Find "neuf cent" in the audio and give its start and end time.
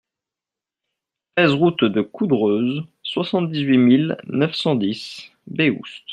4.23-4.73